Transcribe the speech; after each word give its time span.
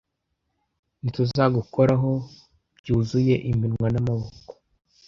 Ntituzagukoraho 1.01 2.11
byuzuye 2.77 3.35
iminwa 3.51 3.87
n'amaboko? 3.91 4.51